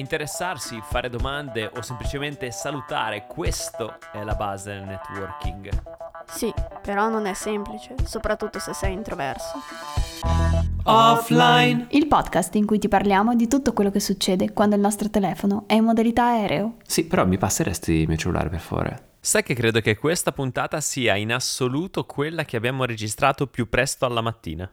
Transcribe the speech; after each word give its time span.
interessarsi, 0.00 0.80
fare 0.82 1.08
domande 1.08 1.70
o 1.72 1.82
semplicemente 1.82 2.50
salutare, 2.50 3.26
questo 3.28 3.98
è 4.12 4.24
la 4.24 4.34
base 4.34 4.72
del 4.72 4.82
networking. 4.82 5.70
Sì, 6.26 6.52
però 6.82 7.08
non 7.08 7.26
è 7.26 7.34
semplice, 7.34 7.94
soprattutto 8.04 8.58
se 8.58 8.74
sei 8.74 8.92
introverso. 8.94 9.58
Offline. 10.84 11.86
Il 11.90 12.06
podcast 12.06 12.54
in 12.56 12.66
cui 12.66 12.78
ti 12.78 12.88
parliamo 12.88 13.34
di 13.34 13.46
tutto 13.46 13.72
quello 13.72 13.90
che 13.90 14.00
succede 14.00 14.52
quando 14.52 14.74
il 14.74 14.80
nostro 14.80 15.10
telefono 15.10 15.64
è 15.66 15.74
in 15.74 15.84
modalità 15.84 16.24
aereo. 16.24 16.76
Sì, 16.84 17.04
però 17.04 17.26
mi 17.26 17.38
passeresti 17.38 17.92
il 17.92 18.08
mio 18.08 18.16
cellulare 18.16 18.48
per 18.48 18.60
favore. 18.60 19.08
Sai 19.20 19.42
che 19.42 19.54
credo 19.54 19.80
che 19.80 19.98
questa 19.98 20.32
puntata 20.32 20.80
sia 20.80 21.14
in 21.14 21.32
assoluto 21.32 22.06
quella 22.06 22.44
che 22.44 22.56
abbiamo 22.56 22.84
registrato 22.84 23.46
più 23.46 23.68
presto 23.68 24.06
alla 24.06 24.22
mattina. 24.22 24.70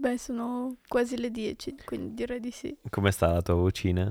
Beh, 0.00 0.16
sono 0.16 0.76
quasi 0.86 1.16
le 1.16 1.30
10, 1.32 1.74
quindi 1.84 2.14
direi 2.14 2.38
di 2.38 2.52
sì. 2.52 2.76
Come 2.88 3.10
sta 3.10 3.32
la 3.32 3.42
tua 3.42 3.54
vocina? 3.54 4.08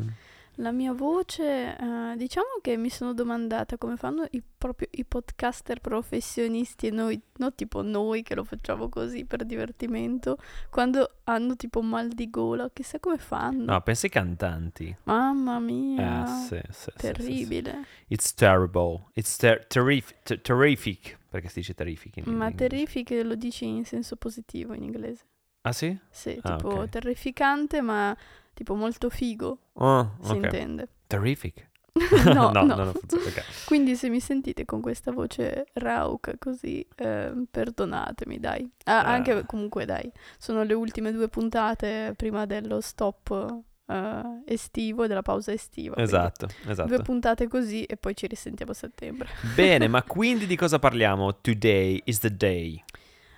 La 0.60 0.72
mia 0.72 0.92
voce, 0.92 1.78
eh, 1.78 2.16
diciamo 2.18 2.58
che 2.62 2.76
mi 2.76 2.90
sono 2.90 3.14
domandata 3.14 3.78
come 3.78 3.96
fanno 3.96 4.26
i, 4.32 4.42
proprio 4.58 4.90
i 4.92 5.06
podcaster 5.06 5.80
professionisti 5.80 6.88
e 6.88 6.92
noi, 6.92 7.22
non 7.38 7.54
tipo 7.56 7.84
noi 7.84 8.22
che 8.24 8.36
lo 8.36 8.44
facciamo 8.44 8.90
così 8.90 9.24
per 9.24 9.46
divertimento, 9.46 10.38
quando 10.70 11.20
hanno 11.26 11.56
tipo 11.56 11.82
mal 11.82 12.10
di 12.10 12.30
gola, 12.30 12.70
chissà 12.74 13.00
come 13.00 13.18
fanno. 13.20 13.66
No, 13.72 13.82
pensi 13.82 14.08
ai 14.08 14.12
cantanti. 14.12 14.94
Mamma 15.04 15.60
mia, 15.60 16.24
Eh, 16.26 16.28
sì, 16.28 16.60
sì, 16.72 16.92
terribile. 16.98 17.72
sì, 17.72 17.78
sì. 18.08 18.14
It's 18.14 18.34
terrible. 18.34 19.06
It's 19.14 19.38
ter- 19.38 19.66
terrif- 19.68 20.16
ter- 20.24 20.42
terrific. 20.42 21.18
Perché 21.30 21.48
si 21.50 21.60
dice 21.60 21.76
terrific 21.76 22.18
in 22.18 22.24
Ma 22.26 22.46
in 22.48 22.52
inglese? 22.52 22.58
terrific 22.68 23.22
lo 23.24 23.36
dici 23.36 23.66
in 23.68 23.86
senso 23.86 24.16
positivo 24.18 24.74
in 24.74 24.84
inglese. 24.84 25.24
Ah 25.68 25.72
sì? 25.74 25.98
Sì, 26.10 26.40
Ah, 26.44 26.56
tipo 26.56 26.70
ok. 26.70 26.90
terrificante, 26.90 27.82
ma 27.82 28.16
tipo 28.54 28.74
molto 28.76 29.10
figo, 29.10 29.58
Oh, 29.74 30.16
si 30.22 30.32
ok. 30.32 30.44
intende. 30.44 30.88
Terrific. 31.08 31.66
no, 32.34 32.52
no, 32.52 32.64
no. 32.64 32.76
non 32.76 32.94
funziona. 32.94 33.24
ok. 33.28 33.66
Quindi 33.66 33.96
se 33.96 34.10
mi 34.10 34.20
sentite 34.20 34.66
con 34.66 34.82
questa 34.82 35.12
voce 35.12 35.66
rauca 35.74 36.34
così, 36.38 36.86
eh, 36.96 37.34
perdonatemi, 37.50 38.40
dai. 38.40 38.70
Ah, 38.86 39.02
Eh. 39.04 39.10
Anche 39.16 39.46
comunque, 39.46 39.86
dai, 39.86 40.12
sono 40.38 40.64
le 40.64 40.74
ultime 40.74 41.12
due 41.12 41.28
puntate 41.28 42.14
prima 42.16 42.46
dello 42.46 42.82
stop 42.82 43.62
eh, 43.88 44.22
estivo 44.46 45.04
e 45.04 45.08
della 45.08 45.22
pausa 45.24 45.52
estiva. 45.54 45.94
quindi 45.96 46.12
Esatto, 46.12 46.48
Due 46.62 46.72
esatto. 46.72 47.02
puntate 47.02 47.48
così 47.48 47.84
e 47.84 47.98
poi 47.98 48.16
ci 48.16 48.28
risentiamo 48.28 48.72
a 48.72 48.76
settembre. 48.76 49.28
Bene, 49.56 49.88
ma 49.88 50.04
quindi 50.06 50.46
di 50.46 50.56
cosa 50.56 50.78
parliamo? 50.80 51.42
Today 51.42 52.02
is 52.06 52.20
the 52.20 52.36
day. 52.36 52.84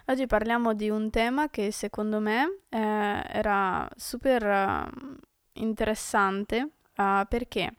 Oggi 0.10 0.26
parliamo 0.26 0.74
di 0.74 0.90
un 0.90 1.12
tema 1.12 1.52
che 1.52 1.72
secondo 1.72 2.20
me 2.20 2.62
eh, 2.70 3.24
era 3.28 3.88
super 3.96 4.44
eh, 4.44 4.90
interessante 5.62 6.70
eh, 6.96 7.26
perché? 7.30 7.74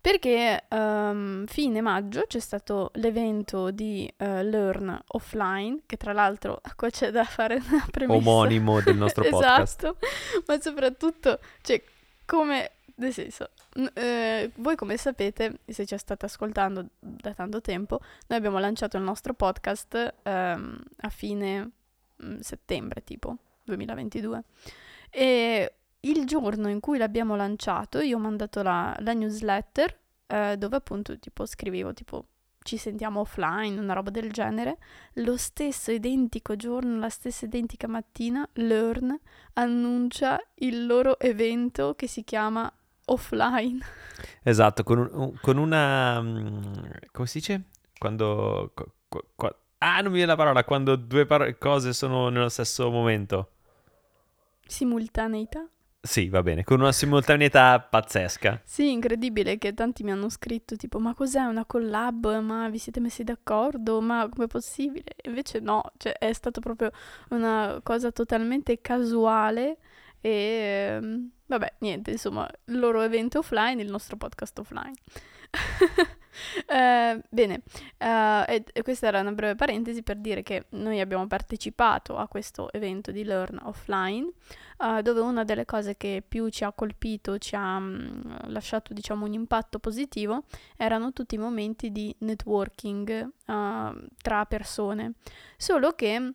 Perché 0.00 0.62
ehm, 0.68 1.46
fine 1.46 1.80
maggio 1.80 2.22
c'è 2.28 2.38
stato 2.38 2.92
l'evento 2.94 3.72
di 3.72 4.08
eh, 4.16 4.44
Learn 4.44 4.96
Offline, 5.08 5.80
che 5.86 5.96
tra 5.96 6.12
l'altro 6.12 6.60
qua 6.76 6.88
c'è 6.88 7.10
da 7.10 7.24
fare 7.24 7.60
una 7.68 7.84
premessa. 7.90 8.16
Omonimo 8.16 8.80
del 8.80 8.96
nostro 8.96 9.24
podcast. 9.28 9.82
esatto, 9.82 9.98
ma 10.46 10.60
soprattutto, 10.60 11.40
cioè, 11.62 11.82
come, 12.24 12.70
nel 12.96 13.12
senso, 13.12 13.50
eh, 13.94 14.50
voi 14.56 14.76
come 14.76 14.96
sapete, 14.96 15.60
se 15.66 15.84
ci 15.84 15.96
state 15.98 16.26
ascoltando 16.26 16.90
da 16.98 17.34
tanto 17.34 17.60
tempo, 17.60 18.00
noi 18.28 18.38
abbiamo 18.38 18.58
lanciato 18.58 18.96
il 18.96 19.02
nostro 19.02 19.34
podcast 19.34 20.14
ehm, 20.22 20.82
a 20.98 21.08
fine 21.08 21.70
mm, 22.22 22.38
settembre, 22.38 23.02
tipo 23.02 23.36
2022. 23.64 24.42
E 25.10 25.74
il 26.00 26.26
giorno 26.26 26.68
in 26.68 26.80
cui 26.80 26.98
l'abbiamo 26.98 27.34
lanciato, 27.34 28.00
io 28.00 28.16
ho 28.16 28.20
mandato 28.20 28.62
la, 28.62 28.94
la 29.00 29.12
newsletter 29.12 29.98
eh, 30.26 30.56
dove 30.56 30.76
appunto 30.76 31.18
tipo 31.18 31.46
scrivevo 31.46 31.92
tipo 31.92 32.26
ci 32.64 32.78
sentiamo 32.78 33.20
offline, 33.20 33.78
una 33.78 33.92
roba 33.92 34.10
del 34.10 34.32
genere. 34.32 34.78
Lo 35.14 35.36
stesso 35.36 35.92
identico 35.92 36.56
giorno, 36.56 36.98
la 36.98 37.10
stessa 37.10 37.44
identica 37.44 37.86
mattina, 37.86 38.48
Learn 38.54 39.16
annuncia 39.52 40.40
il 40.56 40.86
loro 40.86 41.18
evento 41.18 41.94
che 41.94 42.06
si 42.06 42.24
chiama 42.24 42.72
Offline. 43.06 43.80
Esatto, 44.42 44.82
con, 44.84 44.98
un- 45.12 45.38
con 45.40 45.56
una... 45.58 46.20
mm, 46.20 46.72
come 47.12 47.26
si 47.26 47.38
dice? 47.38 47.64
Quando... 47.98 48.72
co- 48.74 48.94
co- 49.34 49.58
ah, 49.78 50.00
non 50.00 50.10
mi 50.10 50.16
viene 50.18 50.32
la 50.32 50.36
parola, 50.36 50.64
quando 50.64 50.96
due 50.96 51.26
par- 51.26 51.56
cose 51.58 51.92
sono 51.92 52.28
nello 52.28 52.48
stesso 52.48 52.90
momento. 52.90 53.50
Simultaneità? 54.66 55.66
Sì, 56.00 56.28
va 56.28 56.42
bene, 56.42 56.64
con 56.64 56.80
una 56.80 56.92
simultaneità 56.92 57.80
pazzesca. 57.80 58.62
Sì, 58.66 58.90
incredibile 58.92 59.58
che 59.58 59.74
tanti 59.74 60.02
mi 60.02 60.10
hanno 60.10 60.28
scritto 60.30 60.74
tipo 60.76 60.98
ma 60.98 61.14
cos'è 61.14 61.40
una 61.44 61.64
collab? 61.66 62.40
Ma 62.40 62.68
vi 62.70 62.78
siete 62.78 62.98
messi 63.00 63.22
d'accordo? 63.22 64.00
Ma 64.00 64.26
com'è 64.28 64.46
possibile? 64.46 65.14
Invece 65.24 65.60
no, 65.60 65.82
cioè 65.98 66.12
è 66.14 66.32
stata 66.32 66.60
proprio 66.60 66.90
una 67.30 67.80
cosa 67.82 68.10
totalmente 68.10 68.80
casuale 68.80 69.78
e 70.20 70.30
ehm, 70.30 71.30
vabbè, 71.46 71.74
niente, 71.78 72.10
insomma, 72.10 72.48
il 72.66 72.78
loro 72.78 73.02
evento 73.02 73.38
offline, 73.38 73.82
il 73.82 73.90
nostro 73.90 74.16
podcast 74.16 74.58
offline. 74.58 74.94
Eh, 76.66 77.22
bene, 77.28 77.62
eh, 77.96 78.44
e, 78.48 78.64
e 78.72 78.82
questa 78.82 79.06
era 79.06 79.20
una 79.20 79.30
breve 79.30 79.54
parentesi 79.54 80.02
per 80.02 80.16
dire 80.16 80.42
che 80.42 80.66
noi 80.70 80.98
abbiamo 80.98 81.28
partecipato 81.28 82.16
a 82.16 82.26
questo 82.26 82.72
evento 82.72 83.12
di 83.12 83.22
Learn 83.22 83.60
Offline 83.62 84.32
eh, 84.78 85.02
dove 85.02 85.20
una 85.20 85.44
delle 85.44 85.64
cose 85.64 85.96
che 85.96 86.22
più 86.26 86.48
ci 86.48 86.64
ha 86.64 86.72
colpito, 86.72 87.38
ci 87.38 87.54
ha 87.54 87.78
mm, 87.78 88.22
lasciato 88.46 88.92
diciamo 88.92 89.24
un 89.24 89.32
impatto 89.32 89.78
positivo, 89.78 90.44
erano 90.76 91.12
tutti 91.12 91.36
i 91.36 91.38
momenti 91.38 91.92
di 91.92 92.14
networking 92.18 93.10
eh, 93.46 94.06
tra 94.20 94.44
persone. 94.46 95.12
Solo 95.56 95.92
che 95.92 96.32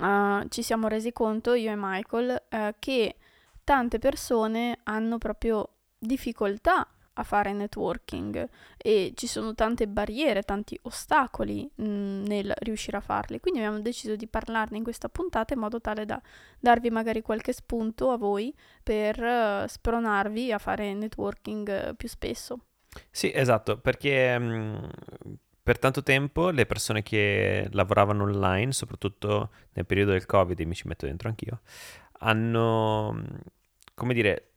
eh, 0.00 0.46
ci 0.48 0.62
siamo 0.62 0.88
resi 0.88 1.12
conto, 1.12 1.54
io 1.54 1.70
e 1.70 1.76
Michael, 1.76 2.42
eh, 2.48 2.74
che 2.78 3.16
tante 3.66 3.98
persone 3.98 4.78
hanno 4.84 5.18
proprio 5.18 5.68
difficoltà 5.98 6.88
a 7.14 7.22
fare 7.24 7.52
networking 7.52 8.48
e 8.76 9.12
ci 9.16 9.26
sono 9.26 9.56
tante 9.56 9.88
barriere, 9.88 10.42
tanti 10.42 10.78
ostacoli 10.82 11.68
mh, 11.74 11.84
nel 11.84 12.52
riuscire 12.58 12.98
a 12.98 13.00
farli. 13.00 13.40
Quindi 13.40 13.58
abbiamo 13.58 13.80
deciso 13.80 14.14
di 14.14 14.28
parlarne 14.28 14.76
in 14.76 14.84
questa 14.84 15.08
puntata 15.08 15.52
in 15.52 15.58
modo 15.58 15.80
tale 15.80 16.04
da 16.04 16.22
darvi 16.60 16.90
magari 16.90 17.22
qualche 17.22 17.52
spunto 17.52 18.12
a 18.12 18.16
voi 18.16 18.54
per 18.84 19.20
eh, 19.20 19.64
spronarvi 19.66 20.52
a 20.52 20.58
fare 20.58 20.94
networking 20.94 21.68
eh, 21.68 21.94
più 21.96 22.08
spesso. 22.08 22.60
Sì, 23.10 23.32
esatto, 23.34 23.78
perché 23.78 24.38
mm, 24.38 24.76
per 25.60 25.80
tanto 25.80 26.04
tempo 26.04 26.50
le 26.50 26.66
persone 26.66 27.02
che 27.02 27.66
lavoravano 27.72 28.22
online, 28.22 28.70
soprattutto 28.70 29.50
nel 29.72 29.86
periodo 29.86 30.12
del 30.12 30.24
Covid, 30.24 30.60
e 30.60 30.64
mi 30.64 30.76
ci 30.76 30.86
metto 30.86 31.06
dentro 31.06 31.28
anch'io, 31.28 31.62
hanno, 32.18 33.12
mm, 33.12 33.24
come 33.96 34.12
dire, 34.12 34.50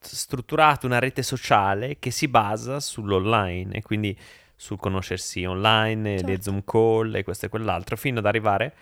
strutturato 0.00 0.84
una 0.84 0.98
rete 0.98 1.22
sociale 1.22 1.98
che 2.00 2.10
si 2.10 2.26
basa 2.26 2.80
sull'online 2.80 3.72
e 3.72 3.82
quindi 3.82 4.18
sul 4.56 4.78
conoscersi 4.78 5.44
online, 5.44 6.16
le 6.16 6.26
Certo. 6.26 6.42
Zoom 6.42 6.64
call 6.64 7.14
e 7.14 7.22
questo 7.22 7.46
e 7.46 7.48
quell'altro, 7.48 7.96
fino 7.96 8.18
ad 8.18 8.26
arrivare, 8.26 8.74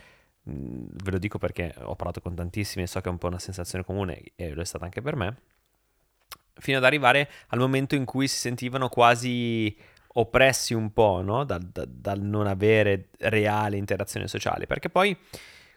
ve 0.44 1.10
lo 1.10 1.18
dico 1.18 1.36
perché 1.38 1.74
ho 1.82 1.94
parlato 1.94 2.20
con 2.20 2.34
tantissimi 2.34 2.84
e 2.84 2.86
so 2.86 3.00
che 3.00 3.08
è 3.08 3.12
un 3.12 3.18
po' 3.18 3.26
una 3.26 3.38
sensazione 3.38 3.84
comune 3.84 4.32
e 4.34 4.54
lo 4.54 4.62
è 4.62 4.64
stata 4.64 4.84
anche 4.84 5.02
per 5.02 5.14
me, 5.14 5.36
fino 6.54 6.78
ad 6.78 6.84
arrivare 6.84 7.28
al 7.48 7.58
momento 7.58 7.94
in 7.94 8.06
cui 8.06 8.28
si 8.28 8.38
sentivano 8.38 8.88
quasi 8.88 9.76
oppressi 10.14 10.72
un 10.72 10.92
po', 10.92 11.20
no? 11.22 11.44
Dal, 11.44 11.62
da- 11.62 11.86
dal 11.86 12.20
non 12.20 12.46
avere 12.46 13.08
reale 13.18 13.76
interazione 13.76 14.26
sociale, 14.26 14.66
perché 14.66 14.88
poi 14.88 15.16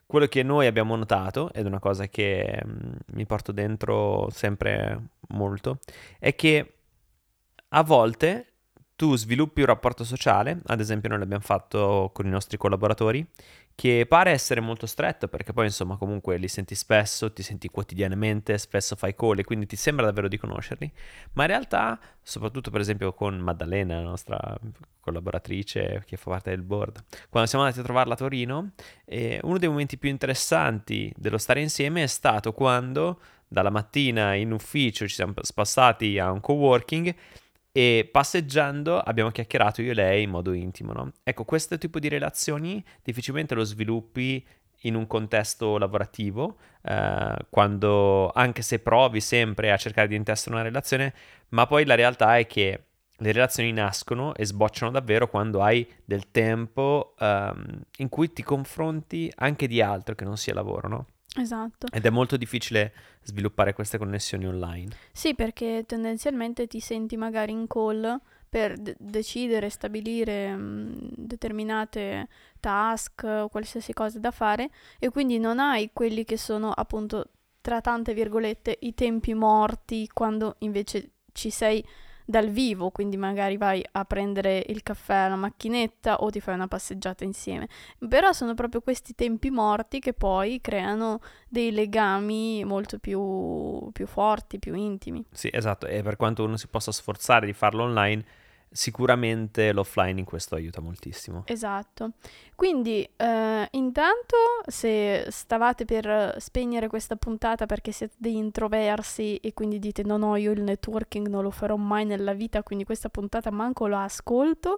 quello 0.05 0.27
che 0.27 0.43
noi 0.43 0.67
abbiamo 0.67 0.95
notato, 0.95 1.51
ed 1.53 1.65
è 1.65 1.67
una 1.67 1.79
cosa 1.79 2.07
che 2.07 2.61
mm, 2.65 2.93
mi 3.13 3.25
porto 3.25 3.51
dentro 3.51 4.29
sempre 4.31 5.09
molto, 5.29 5.79
è 6.19 6.35
che 6.35 6.73
a 7.69 7.83
volte 7.83 8.53
tu 8.95 9.15
sviluppi 9.17 9.61
un 9.61 9.67
rapporto 9.67 10.03
sociale, 10.03 10.61
ad 10.67 10.79
esempio 10.79 11.09
noi 11.09 11.19
l'abbiamo 11.19 11.43
fatto 11.43 12.11
con 12.13 12.25
i 12.25 12.29
nostri 12.29 12.57
collaboratori, 12.57 13.25
che 13.75 14.05
pare 14.07 14.31
essere 14.31 14.61
molto 14.61 14.85
stretto 14.85 15.27
perché 15.27 15.51
poi 15.51 15.65
insomma 15.65 15.97
comunque 15.97 16.37
li 16.37 16.47
senti 16.47 16.75
spesso, 16.75 17.31
ti 17.33 17.43
senti 17.43 17.67
quotidianamente, 17.67 18.57
spesso 18.57 18.95
fai 18.95 19.13
call 19.13 19.39
e 19.39 19.43
quindi 19.43 19.65
ti 19.65 19.75
sembra 19.75 20.05
davvero 20.05 20.29
di 20.29 20.37
conoscerli, 20.37 20.89
ma 21.33 21.43
in 21.43 21.49
realtà, 21.49 21.99
soprattutto 22.21 22.71
per 22.71 22.79
esempio 22.79 23.13
con 23.13 23.37
Maddalena, 23.37 23.95
la 23.95 24.01
nostra 24.01 24.57
collaboratrice 25.01 26.03
che 26.05 26.15
fa 26.15 26.31
parte 26.31 26.51
del 26.51 26.61
board, 26.61 27.03
quando 27.29 27.49
siamo 27.49 27.65
andati 27.65 27.81
a 27.81 27.85
trovarla 27.85 28.13
a 28.13 28.17
Torino, 28.17 28.71
eh, 29.03 29.39
uno 29.43 29.57
dei 29.57 29.67
momenti 29.67 29.97
più 29.97 30.09
interessanti 30.09 31.13
dello 31.17 31.37
stare 31.37 31.61
insieme 31.61 32.03
è 32.03 32.07
stato 32.07 32.53
quando 32.53 33.19
dalla 33.47 33.69
mattina 33.69 34.33
in 34.35 34.51
ufficio 34.53 35.05
ci 35.07 35.15
siamo 35.15 35.33
spassati 35.41 36.17
a 36.17 36.31
un 36.31 36.39
coworking 36.39 37.13
e 37.77 38.07
passeggiando 38.09 39.01
abbiamo 39.01 39.31
chiacchierato 39.31 39.81
io 39.81 39.91
e 39.91 39.95
lei 39.95 40.23
in 40.23 40.29
modo 40.29 40.53
intimo, 40.53 40.93
no? 40.93 41.11
Ecco, 41.23 41.43
questo 41.43 41.77
tipo 41.77 41.99
di 41.99 42.07
relazioni 42.07 42.81
difficilmente 43.03 43.53
lo 43.53 43.65
sviluppi 43.65 44.47
in 44.83 44.95
un 44.95 45.05
contesto 45.07 45.77
lavorativo, 45.77 46.55
eh, 46.83 47.35
quando 47.49 48.31
anche 48.31 48.61
se 48.61 48.79
provi 48.79 49.19
sempre 49.19 49.73
a 49.73 49.75
cercare 49.75 50.07
di 50.07 50.15
intestare 50.15 50.55
una 50.55 50.63
relazione, 50.63 51.13
ma 51.49 51.67
poi 51.67 51.83
la 51.83 51.95
realtà 51.95 52.37
è 52.37 52.47
che 52.47 52.83
le 53.17 53.31
relazioni 53.33 53.73
nascono 53.73 54.33
e 54.35 54.45
sbocciano 54.45 54.91
davvero 54.91 55.27
quando 55.27 55.61
hai 55.61 55.85
del 56.05 56.31
tempo 56.31 57.13
um, 57.19 57.81
in 57.97 58.07
cui 58.07 58.31
ti 58.31 58.41
confronti 58.41 59.29
anche 59.35 59.67
di 59.67 59.81
altro 59.81 60.15
che 60.15 60.23
non 60.23 60.37
sia 60.37 60.53
lavoro, 60.53 60.87
no? 60.87 61.05
Esatto. 61.37 61.87
Ed 61.91 62.05
è 62.05 62.09
molto 62.09 62.37
difficile 62.37 62.93
sviluppare 63.23 63.73
queste 63.73 63.97
connessioni 63.97 64.45
online. 64.47 64.91
Sì, 65.11 65.35
perché 65.35 65.83
tendenzialmente 65.85 66.67
ti 66.67 66.79
senti 66.79 67.17
magari 67.17 67.51
in 67.51 67.67
call 67.67 68.19
per 68.47 68.77
d- 68.77 68.95
decidere, 68.97 69.69
stabilire 69.69 70.55
mh, 70.55 71.13
determinate 71.17 72.27
task 72.59 73.23
o 73.23 73.49
qualsiasi 73.49 73.91
cosa 73.91 74.19
da 74.19 74.31
fare 74.31 74.69
e 74.97 75.09
quindi 75.09 75.39
non 75.39 75.59
hai 75.59 75.89
quelli 75.91 76.23
che 76.23 76.37
sono 76.37 76.71
appunto 76.71 77.31
tra 77.59 77.81
tante 77.81 78.13
virgolette 78.13 78.77
i 78.81 78.93
tempi 78.93 79.33
morti 79.33 80.07
quando 80.07 80.55
invece 80.59 81.11
ci 81.33 81.49
sei 81.49 81.83
dal 82.25 82.49
vivo, 82.49 82.89
quindi 82.89 83.17
magari 83.17 83.55
vai 83.55 83.85
a 83.91 84.03
prendere 84.03 84.63
il 84.67 84.81
caffè 84.81 85.13
alla 85.13 85.35
macchinetta 85.35 86.17
o 86.17 86.29
ti 86.29 86.39
fai 86.39 86.55
una 86.55 86.67
passeggiata 86.67 87.23
insieme. 87.23 87.67
Però 88.09 88.31
sono 88.31 88.55
proprio 88.55 88.81
questi 88.81 89.13
tempi 89.13 89.51
morti 89.51 89.99
che 89.99 90.13
poi 90.13 90.59
creano 90.59 91.21
dei 91.47 91.71
legami 91.71 92.63
molto 92.65 92.97
più, 92.97 93.89
più 93.91 94.07
forti, 94.07 94.57
più 94.57 94.73
intimi. 94.73 95.23
Sì, 95.31 95.49
esatto, 95.51 95.85
e 95.85 96.01
per 96.01 96.15
quanto 96.15 96.43
uno 96.43 96.57
si 96.57 96.67
possa 96.67 96.91
sforzare 96.91 97.45
di 97.45 97.53
farlo 97.53 97.83
online, 97.83 98.25
sicuramente 98.75 99.71
l'offline 99.71 100.19
in 100.19 100.25
questo 100.25 100.55
aiuta 100.55 100.81
moltissimo. 100.81 101.43
Esatto. 101.45 102.11
Quindi, 102.55 103.09
eh, 103.15 103.67
intanto, 103.71 104.35
se 104.67 105.27
stavate 105.29 105.85
per 105.85 106.35
spegnere 106.39 106.89
questa 106.89 107.15
puntata 107.15 107.65
perché 107.65 107.93
siete 107.93 108.15
dei 108.17 108.35
introversi 108.35 109.37
e 109.37 109.53
quindi 109.53 109.79
dite 109.79 110.03
no, 110.03 110.17
no, 110.17 110.35
io 110.35 110.51
il 110.51 110.61
networking 110.61 111.27
non 111.27 111.43
lo 111.43 111.51
farò 111.51 111.77
mai 111.77 112.03
nella 112.03 112.33
vita, 112.33 112.63
quindi 112.63 112.83
questa 112.83 113.07
puntata 113.07 113.49
manco 113.49 113.87
la 113.87 114.03
ascolto, 114.03 114.77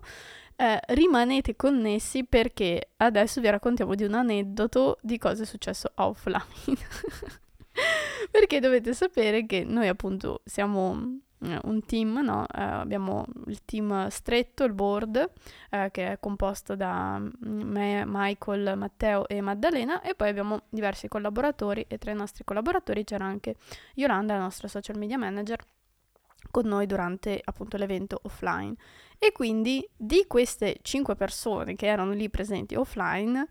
eh, 0.56 0.80
rimanete 0.90 1.56
connessi 1.56 2.24
perché 2.24 2.90
adesso 2.98 3.42
vi 3.42 3.50
raccontiamo 3.50 3.96
di 3.96 4.04
un 4.04 4.14
aneddoto 4.14 5.00
di 5.02 5.18
cosa 5.18 5.42
è 5.42 5.46
successo 5.46 5.92
offline. 5.96 6.46
perché 8.30 8.60
dovete 8.60 8.94
sapere 8.94 9.48
che 9.48 9.64
noi 9.64 9.88
appunto 9.88 10.42
siamo 10.46 11.20
un 11.40 11.86
team, 11.86 12.20
no? 12.24 12.46
eh, 12.48 12.62
abbiamo 12.62 13.26
il 13.48 13.64
team 13.64 14.08
stretto, 14.08 14.64
il 14.64 14.74
board, 14.74 15.32
eh, 15.70 15.90
che 15.92 16.14
è 16.14 16.20
composto 16.20 16.76
da 16.76 17.20
mm, 17.20 17.62
me, 17.62 18.04
Michael, 18.06 18.78
Matteo 18.78 19.28
e 19.28 19.42
Maddalena, 19.42 20.02
e 20.02 20.16
poi 20.16 20.30
abbiamo 20.30 20.62
diversi 20.70 21.08
collaboratori 21.08 21.86
e 21.88 21.98
tra 21.98 22.12
i 22.12 22.16
nostri 22.16 22.44
collaboratori 22.44 23.04
c'era 23.04 23.26
anche 23.26 23.56
Yolanda, 23.96 24.36
la 24.36 24.42
nostra 24.42 24.68
social 24.68 24.98
media 24.98 25.18
manager, 25.18 25.64
con 26.50 26.66
noi 26.66 26.86
durante 26.86 27.40
appunto 27.44 27.78
l'evento 27.78 28.20
offline. 28.24 28.76
E 29.20 29.32
quindi 29.32 29.88
di 29.96 30.26
queste 30.28 30.78
cinque 30.82 31.16
persone 31.16 31.76
che 31.76 31.88
erano 31.88 32.12
lì 32.12 32.30
presenti 32.30 32.76
offline, 32.76 33.48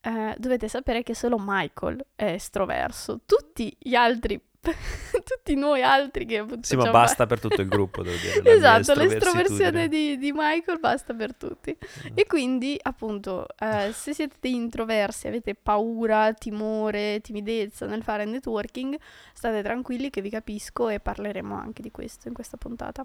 eh, 0.00 0.34
dovete 0.38 0.68
sapere 0.68 1.02
che 1.02 1.14
solo 1.14 1.36
Michael 1.40 2.06
è 2.14 2.26
estroverso. 2.26 3.22
Tutti 3.26 3.76
gli 3.78 3.94
altri 3.94 4.40
tutti 5.24 5.54
noi 5.54 5.82
altri 5.82 6.26
che 6.26 6.44
Sì, 6.60 6.76
ma 6.76 6.90
basta 6.90 7.26
per 7.26 7.40
tutto 7.40 7.60
il 7.60 7.68
gruppo, 7.68 8.02
devo 8.02 8.16
dire. 8.16 8.42
esatto, 8.56 8.94
l'estroversione 8.94 9.88
di, 9.88 10.18
di, 10.18 10.32
Michael 10.32 10.78
basta 10.78 11.14
per 11.14 11.34
tutti. 11.34 11.76
Mm. 11.76 12.12
E 12.14 12.26
quindi, 12.26 12.78
appunto, 12.80 13.46
eh, 13.58 13.90
se 13.92 14.14
siete 14.14 14.48
introversi, 14.48 15.26
avete 15.26 15.54
paura, 15.54 16.32
timore, 16.32 17.20
timidezza 17.20 17.86
nel 17.86 18.02
fare 18.02 18.24
networking, 18.24 18.96
state 19.32 19.62
tranquilli 19.62 20.10
che 20.10 20.20
vi 20.20 20.30
capisco 20.30 20.88
e 20.88 21.00
parleremo 21.00 21.54
anche 21.54 21.82
di 21.82 21.90
questo 21.90 22.28
in 22.28 22.34
questa 22.34 22.56
puntata. 22.56 23.02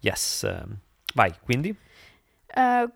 Yes. 0.00 0.46
Vai, 1.14 1.32
quindi? 1.42 1.76
Uh, 2.54 2.90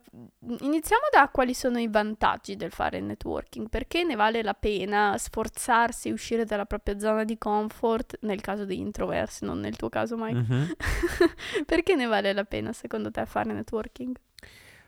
iniziamo 0.61 1.05
da 1.11 1.29
quali 1.31 1.55
sono 1.55 1.79
i 1.79 1.89
vantaggi 1.89 2.57
del 2.57 2.71
fare 2.71 3.01
networking, 3.01 3.69
perché 3.69 4.05
ne 4.05 4.15
vale 4.15 4.43
la 4.43 4.55
pena 4.55 5.17
sforzarsi 5.17 6.09
e 6.09 6.13
uscire 6.13 6.45
dalla 6.45 6.67
propria 6.67 6.99
zona 6.99 7.25
di 7.25 7.39
comfort 7.39 8.19
nel 8.21 8.43
caso 8.43 8.65
di 8.65 8.79
introversi, 8.79 9.45
non 9.45 9.61
nel 9.61 9.77
tuo 9.77 9.89
caso 9.89 10.17
Mike. 10.19 10.35
Mm-hmm. 10.35 10.71
perché 11.65 11.95
ne 11.95 12.07
vale 12.07 12.33
la 12.35 12.45
pena 12.45 12.73
secondo 12.73 13.11
te 13.11 13.25
fare 13.25 13.53
networking? 13.53 14.15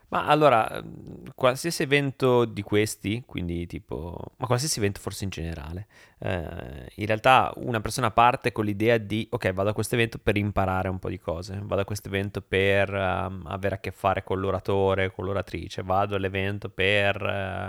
Ma 0.09 0.25
allora, 0.25 0.83
qualsiasi 1.35 1.83
evento 1.83 2.45
di 2.45 2.63
questi, 2.63 3.21
quindi 3.27 3.67
tipo, 3.67 4.33
ma 4.37 4.47
qualsiasi 4.47 4.79
evento 4.79 4.99
forse 4.99 5.23
in 5.23 5.29
generale, 5.29 5.85
eh, 6.17 6.91
in 6.95 7.05
realtà 7.05 7.53
una 7.57 7.79
persona 7.79 8.09
parte 8.09 8.51
con 8.51 8.65
l'idea 8.65 8.97
di, 8.97 9.27
ok, 9.29 9.53
vado 9.53 9.69
a 9.69 9.73
questo 9.73 9.93
evento 9.93 10.17
per 10.17 10.35
imparare 10.35 10.89
un 10.89 10.97
po' 10.97 11.09
di 11.09 11.19
cose, 11.19 11.59
vado 11.61 11.81
a 11.81 11.85
questo 11.85 12.07
evento 12.07 12.41
per 12.41 12.91
um, 12.91 13.43
avere 13.45 13.75
a 13.75 13.79
che 13.79 13.91
fare 13.91 14.23
con 14.23 14.39
l'oratore, 14.39 15.11
con 15.11 15.25
l'oratrice, 15.25 15.83
vado 15.83 16.15
all'evento 16.15 16.69
per 16.69 17.21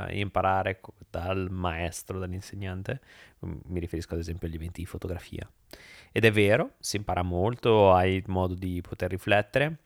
uh, 0.09 0.11
imparare 0.11 0.81
dal 1.11 1.51
maestro, 1.51 2.19
dall'insegnante, 2.19 3.01
mi 3.41 3.81
riferisco 3.81 4.15
ad 4.15 4.21
esempio 4.21 4.49
agli 4.49 4.55
eventi 4.55 4.81
di 4.81 4.87
fotografia. 4.87 5.47
Ed 6.11 6.25
è 6.25 6.33
vero, 6.33 6.73
si 6.81 6.97
impara 6.97 7.23
molto, 7.23 7.93
hai 7.93 8.23
modo 8.29 8.55
di 8.55 8.81
poter 8.81 9.11
riflettere 9.11 9.81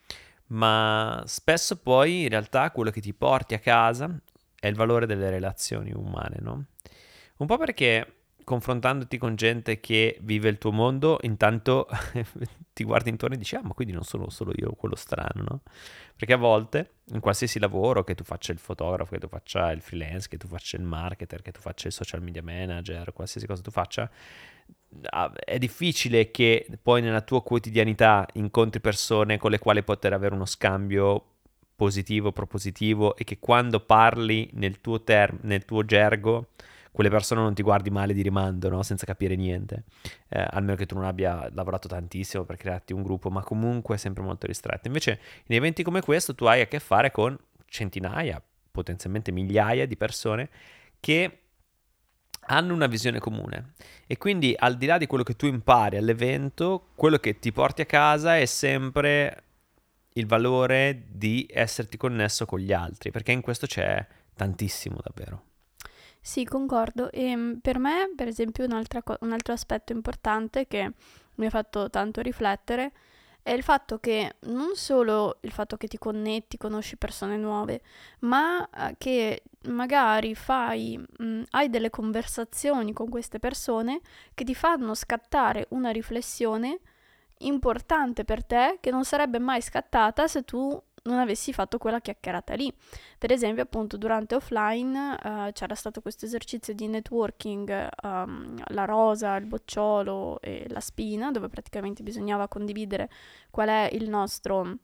ma 0.48 1.22
spesso 1.26 1.76
poi 1.76 2.22
in 2.22 2.28
realtà 2.28 2.70
quello 2.70 2.90
che 2.90 3.00
ti 3.00 3.14
porti 3.14 3.54
a 3.54 3.58
casa 3.58 4.10
è 4.58 4.66
il 4.66 4.74
valore 4.74 5.06
delle 5.06 5.30
relazioni 5.30 5.92
umane, 5.92 6.36
no? 6.40 6.64
Un 7.36 7.46
po' 7.46 7.56
perché 7.56 8.23
confrontandoti 8.44 9.18
con 9.18 9.34
gente 9.34 9.80
che 9.80 10.18
vive 10.20 10.48
il 10.48 10.58
tuo 10.58 10.70
mondo, 10.70 11.18
intanto 11.22 11.88
ti 12.72 12.84
guardi 12.84 13.10
intorno 13.10 13.34
e 13.34 13.38
dici, 13.38 13.56
ah, 13.56 13.62
ma 13.62 13.72
quindi 13.72 13.92
non 13.92 14.04
sono 14.04 14.30
solo 14.30 14.52
io 14.54 14.72
quello 14.72 14.94
strano, 14.94 15.42
no? 15.48 15.60
Perché 16.16 16.34
a 16.34 16.36
volte, 16.36 16.90
in 17.06 17.20
qualsiasi 17.20 17.58
lavoro, 17.58 18.04
che 18.04 18.14
tu 18.14 18.22
faccia 18.22 18.52
il 18.52 18.58
fotografo, 18.58 19.12
che 19.12 19.18
tu 19.18 19.28
faccia 19.28 19.72
il 19.72 19.80
freelance, 19.80 20.28
che 20.28 20.36
tu 20.36 20.46
faccia 20.46 20.76
il 20.76 20.84
marketer, 20.84 21.42
che 21.42 21.50
tu 21.50 21.60
faccia 21.60 21.88
il 21.88 21.92
social 21.92 22.22
media 22.22 22.42
manager, 22.42 23.12
qualsiasi 23.12 23.46
cosa 23.46 23.62
tu 23.62 23.70
faccia, 23.70 24.08
è 25.44 25.58
difficile 25.58 26.30
che 26.30 26.66
poi 26.80 27.02
nella 27.02 27.20
tua 27.20 27.42
quotidianità 27.42 28.26
incontri 28.34 28.80
persone 28.80 29.38
con 29.38 29.50
le 29.50 29.58
quali 29.58 29.82
poter 29.82 30.12
avere 30.12 30.34
uno 30.34 30.46
scambio 30.46 31.24
positivo, 31.74 32.32
propositivo 32.32 33.16
e 33.16 33.24
che 33.24 33.38
quando 33.38 33.80
parli 33.80 34.48
nel 34.52 34.80
tuo, 34.80 35.02
term- 35.02 35.38
nel 35.42 35.64
tuo 35.64 35.84
gergo 35.84 36.50
quelle 36.94 37.10
persone 37.10 37.40
non 37.40 37.54
ti 37.54 37.62
guardi 37.62 37.90
male 37.90 38.14
di 38.14 38.22
rimando, 38.22 38.68
no? 38.68 38.84
senza 38.84 39.04
capire 39.04 39.34
niente, 39.34 39.82
eh, 40.28 40.46
almeno 40.48 40.76
che 40.76 40.86
tu 40.86 40.94
non 40.94 41.04
abbia 41.04 41.50
lavorato 41.52 41.88
tantissimo 41.88 42.44
per 42.44 42.56
crearti 42.56 42.92
un 42.92 43.02
gruppo, 43.02 43.30
ma 43.30 43.42
comunque 43.42 43.98
sempre 43.98 44.22
molto 44.22 44.46
ristretto. 44.46 44.86
Invece 44.86 45.18
in 45.46 45.56
eventi 45.56 45.82
come 45.82 46.02
questo 46.02 46.36
tu 46.36 46.44
hai 46.44 46.60
a 46.60 46.66
che 46.68 46.78
fare 46.78 47.10
con 47.10 47.36
centinaia, 47.66 48.40
potenzialmente 48.70 49.32
migliaia 49.32 49.88
di 49.88 49.96
persone 49.96 50.48
che 51.00 51.40
hanno 52.46 52.72
una 52.72 52.86
visione 52.86 53.18
comune 53.18 53.72
e 54.06 54.16
quindi 54.16 54.54
al 54.56 54.76
di 54.76 54.86
là 54.86 54.96
di 54.96 55.08
quello 55.08 55.24
che 55.24 55.34
tu 55.34 55.46
impari 55.46 55.96
all'evento, 55.96 56.90
quello 56.94 57.16
che 57.18 57.40
ti 57.40 57.50
porti 57.50 57.82
a 57.82 57.86
casa 57.86 58.38
è 58.38 58.44
sempre 58.44 59.42
il 60.12 60.26
valore 60.26 61.06
di 61.08 61.44
esserti 61.52 61.96
connesso 61.96 62.46
con 62.46 62.60
gli 62.60 62.72
altri, 62.72 63.10
perché 63.10 63.32
in 63.32 63.40
questo 63.40 63.66
c'è 63.66 64.06
tantissimo 64.36 65.00
davvero. 65.02 65.53
Sì, 66.26 66.44
concordo. 66.46 67.10
E 67.12 67.22
ehm, 67.32 67.58
per 67.60 67.78
me, 67.78 68.10
per 68.16 68.28
esempio, 68.28 68.66
co- 69.02 69.18
un 69.20 69.32
altro 69.32 69.52
aspetto 69.52 69.92
importante 69.92 70.66
che 70.66 70.92
mi 71.34 71.44
ha 71.46 71.50
fatto 71.50 71.90
tanto 71.90 72.22
riflettere 72.22 72.92
è 73.42 73.50
il 73.52 73.62
fatto 73.62 73.98
che 73.98 74.36
non 74.44 74.74
solo 74.74 75.36
il 75.42 75.50
fatto 75.52 75.76
che 75.76 75.86
ti 75.86 75.98
connetti, 75.98 76.56
conosci 76.56 76.96
persone 76.96 77.36
nuove, 77.36 77.82
ma 78.20 78.66
eh, 78.70 78.94
che 78.96 79.42
magari 79.68 80.34
fai, 80.34 80.96
mh, 80.96 81.24
mm, 81.24 81.42
hai 81.50 81.68
delle 81.68 81.90
conversazioni 81.90 82.94
con 82.94 83.10
queste 83.10 83.38
persone 83.38 84.00
che 84.32 84.44
ti 84.44 84.54
fanno 84.54 84.94
scattare 84.94 85.66
una 85.70 85.90
riflessione 85.90 86.78
importante 87.40 88.24
per 88.24 88.44
te 88.44 88.78
che 88.80 88.90
non 88.90 89.04
sarebbe 89.04 89.38
mai 89.38 89.60
scattata 89.60 90.26
se 90.26 90.42
tu 90.44 90.80
non 91.04 91.18
avessi 91.18 91.52
fatto 91.52 91.78
quella 91.78 92.00
chiacchierata 92.00 92.54
lì. 92.54 92.72
Per 93.18 93.32
esempio, 93.32 93.62
appunto, 93.62 93.96
durante 93.96 94.34
offline 94.34 95.18
uh, 95.22 95.52
c'era 95.52 95.74
stato 95.74 96.00
questo 96.00 96.24
esercizio 96.24 96.74
di 96.74 96.86
networking, 96.86 97.88
um, 98.02 98.62
la 98.68 98.84
rosa, 98.84 99.36
il 99.36 99.46
bocciolo 99.46 100.40
e 100.40 100.66
la 100.68 100.80
spina, 100.80 101.30
dove 101.30 101.48
praticamente 101.48 102.02
bisognava 102.02 102.48
condividere 102.48 103.10
qual 103.50 103.68
è 103.68 103.88
il 103.92 104.08
nostro 104.08 104.78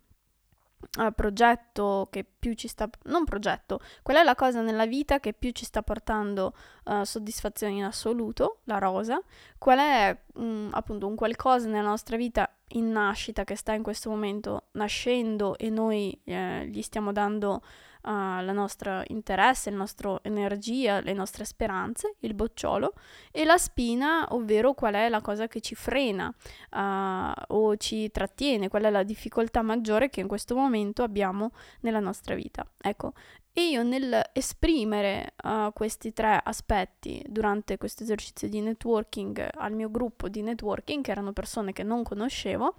Uh, 0.99 1.13
progetto 1.15 2.09
che 2.11 2.25
più 2.25 2.55
ci 2.55 2.67
sta, 2.67 2.89
non 3.03 3.25
progetto, 3.25 3.81
qual 4.03 4.17
è 4.17 4.23
la 4.23 4.35
cosa 4.35 4.63
nella 4.63 4.87
vita 4.87 5.21
che 5.21 5.35
più 5.35 5.51
ci 5.51 5.67
sta 5.67 5.83
portando 5.83 6.55
uh, 6.85 7.05
soddisfazione 7.05 7.75
in 7.75 7.85
assoluto, 7.85 8.61
la 8.65 8.79
rosa, 8.79 9.21
qual 9.59 9.79
è 9.79 10.19
um, 10.37 10.71
appunto 10.73 11.07
un 11.07 11.17
qualcosa 11.17 11.69
nella 11.69 11.87
nostra 11.87 12.17
vita 12.17 12.51
in 12.71 12.91
nascita, 12.91 13.45
che 13.45 13.57
sta 13.57 13.73
in 13.73 13.83
questo 13.83 14.11
momento 14.11 14.69
nascendo 14.73 15.57
e 15.57 15.71
noi 15.71 16.19
eh, 16.25 16.67
gli 16.67 16.83
stiamo 16.83 17.13
dando 17.13 17.63
uh, 18.03 18.41
il 18.41 18.51
nostro 18.53 19.03
interesse, 19.09 19.71
la 19.71 19.77
nostra 19.77 20.19
energia, 20.23 21.01
le 21.01 21.13
nostre 21.13 21.45
speranze, 21.45 22.15
il 22.21 22.35
bocciolo, 22.35 22.95
e 23.31 23.45
la 23.45 23.59
spina, 23.59 24.27
ovvero 24.31 24.75
qual 24.75 24.95
è 24.95 25.09
la 25.09 25.21
cosa 25.21 25.47
che 25.47 25.61
ci 25.61 25.75
frena 25.75 26.33
uh, 26.73 27.55
o 27.55 27.77
ci 27.77 28.11
trattiene, 28.11 28.69
qual 28.69 28.85
è 28.85 28.91
la 28.91 29.03
difficoltà 29.03 29.63
maggiore 29.63 30.11
che 30.11 30.21
in 30.21 30.29
questo 30.29 30.55
momento 30.55 31.03
abbiamo 31.03 31.53
nella 31.81 32.01
nostra 32.01 32.35
vita. 32.35 32.67
Ecco, 32.81 33.13
e 33.53 33.69
io 33.71 33.83
nel 33.83 34.31
esprimere 34.33 35.35
uh, 35.43 35.73
questi 35.73 36.13
tre 36.13 36.41
aspetti 36.43 37.25
durante 37.29 37.79
questo 37.79 38.03
esercizio 38.03 38.49
di 38.49 38.61
networking 38.61 39.49
al 39.55 39.73
mio 39.73 39.91
gruppo 39.91 40.29
di 40.29 40.43
networking, 40.43 41.03
che 41.03 41.11
erano 41.11 41.33
persone 41.33 41.73
che 41.73 41.83
non 41.83 42.03
conoscevo, 42.03 42.77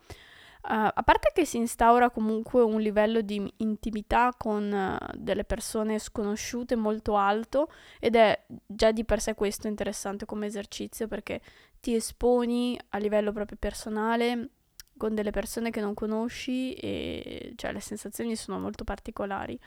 Uh, 0.64 0.94
a 0.94 1.02
parte 1.04 1.32
che 1.34 1.44
si 1.44 1.58
instaura 1.58 2.12
comunque 2.12 2.62
un 2.62 2.80
livello 2.82 3.22
di 3.22 3.52
intimità 3.58 4.32
con 4.38 4.72
uh, 4.72 5.18
delle 5.18 5.44
persone 5.44 5.98
sconosciute 5.98 6.76
molto 6.76 7.16
alto 7.16 7.72
ed 8.00 8.16
è 8.16 8.46
già 8.68 8.92
di 8.92 9.04
per 9.04 9.22
sé 9.22 9.34
questo 9.34 9.68
interessante 9.68 10.26
come 10.26 10.46
esercizio 10.46 11.08
perché 11.08 11.42
ti 11.80 11.96
esponi 11.96 12.80
a 12.90 13.00
livello 13.00 13.32
proprio 13.32 13.58
personale 13.60 14.50
con 14.98 15.16
delle 15.16 15.32
persone 15.32 15.72
che 15.72 15.82
non 15.82 15.96
conosci 15.96 16.74
e 16.74 17.54
cioè 17.56 17.72
le 17.72 17.80
sensazioni 17.80 18.36
sono 18.36 18.60
molto 18.60 18.84
particolari. 18.84 19.60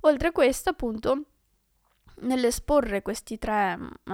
Oltre 0.00 0.28
a 0.28 0.32
questo, 0.32 0.70
appunto, 0.70 1.24
nell'esporre 2.20 3.02
questi 3.02 3.38
tre 3.38 3.78
uh, 3.78 4.12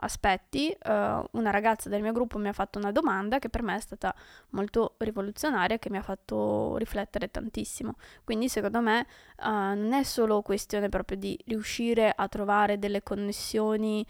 aspetti, 0.00 0.74
uh, 0.84 0.90
una 0.90 1.50
ragazza 1.50 1.88
del 1.88 2.02
mio 2.02 2.12
gruppo 2.12 2.38
mi 2.38 2.48
ha 2.48 2.52
fatto 2.52 2.78
una 2.78 2.92
domanda 2.92 3.38
che 3.38 3.48
per 3.48 3.62
me 3.62 3.76
è 3.76 3.80
stata 3.80 4.14
molto 4.50 4.94
rivoluzionaria, 4.98 5.78
che 5.78 5.90
mi 5.90 5.98
ha 5.98 6.02
fatto 6.02 6.76
riflettere 6.76 7.30
tantissimo. 7.30 7.96
Quindi 8.24 8.48
secondo 8.48 8.80
me 8.80 9.06
uh, 9.38 9.48
non 9.48 9.92
è 9.92 10.02
solo 10.02 10.42
questione 10.42 10.88
proprio 10.88 11.16
di 11.16 11.38
riuscire 11.46 12.12
a 12.14 12.28
trovare 12.28 12.78
delle 12.78 13.02
connessioni 13.02 14.04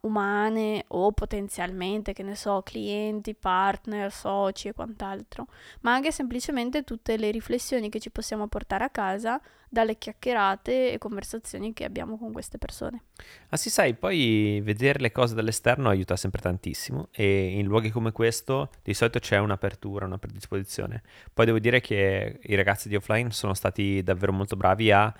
umane 0.00 0.84
o 0.88 1.12
potenzialmente, 1.12 2.12
che 2.12 2.22
ne 2.22 2.34
so, 2.34 2.62
clienti, 2.62 3.34
partner, 3.34 4.10
soci 4.10 4.68
e 4.68 4.72
quant'altro, 4.72 5.46
ma 5.80 5.92
anche 5.92 6.10
semplicemente 6.10 6.84
tutte 6.84 7.16
le 7.16 7.30
riflessioni 7.30 7.88
che 7.88 8.00
ci 8.00 8.10
possiamo 8.10 8.46
portare 8.46 8.84
a 8.84 8.90
casa 8.90 9.40
dalle 9.68 9.98
chiacchierate 9.98 10.92
e 10.92 10.98
conversazioni 10.98 11.72
che 11.72 11.84
abbiamo 11.84 12.16
con 12.16 12.32
queste 12.32 12.58
persone. 12.58 13.02
Ah 13.50 13.56
sì, 13.56 13.70
sai, 13.70 13.94
poi 13.94 14.60
vedere 14.62 15.00
le 15.00 15.12
cose 15.12 15.34
dall'esterno 15.34 15.88
aiuta 15.88 16.16
sempre 16.16 16.40
tantissimo 16.40 17.08
e 17.10 17.58
in 17.58 17.66
luoghi 17.66 17.90
come 17.90 18.12
questo 18.12 18.70
di 18.82 18.94
solito 18.94 19.18
c'è 19.18 19.38
un'apertura, 19.38 20.06
una 20.06 20.18
predisposizione. 20.18 21.02
Poi 21.32 21.46
devo 21.46 21.58
dire 21.58 21.80
che 21.80 22.40
i 22.42 22.54
ragazzi 22.54 22.88
di 22.88 22.96
offline 22.96 23.30
sono 23.30 23.54
stati 23.54 24.02
davvero 24.02 24.32
molto 24.32 24.56
bravi 24.56 24.90
a 24.90 25.14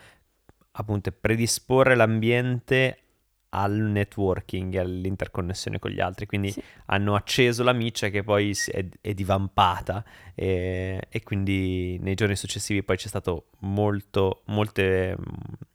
appunto 0.71 1.11
predisporre 1.13 1.97
l'ambiente 1.97 3.08
al 3.51 3.73
networking, 3.73 4.75
all'interconnessione 4.77 5.79
con 5.79 5.91
gli 5.91 6.01
altri, 6.01 6.27
quindi 6.27 6.51
sì. 6.51 6.63
hanno 6.87 7.15
acceso 7.15 7.63
la 7.63 7.73
miccia 7.73 8.09
che 8.09 8.23
poi 8.23 8.57
è, 8.67 8.87
è 9.01 9.15
divampata 9.15 10.05
e, 10.35 11.07
e, 11.09 11.23
quindi 11.23 11.99
nei 12.01 12.15
giorni 12.15 12.37
successivi 12.37 12.83
poi 12.83 12.97
c'è 12.97 13.09
stato 13.09 13.47
molto, 13.61 14.43
molte, 14.47 15.17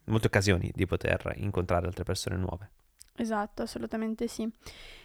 molte 0.04 0.26
occasioni 0.26 0.70
di 0.74 0.86
poter 0.86 1.34
incontrare 1.36 1.86
altre 1.86 2.04
persone 2.04 2.36
nuove. 2.36 2.70
Esatto, 3.16 3.62
assolutamente 3.62 4.26
sì. 4.26 4.48